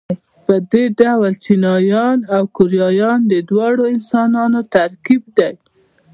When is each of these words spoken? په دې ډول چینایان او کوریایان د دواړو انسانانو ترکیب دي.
په 0.45 0.53
دې 0.71 0.85
ډول 0.99 1.31
چینایان 1.43 2.19
او 2.35 2.43
کوریایان 2.55 3.19
د 3.31 3.33
دواړو 3.49 3.83
انسانانو 3.95 4.59
ترکیب 4.75 5.21
دي. 5.37 5.53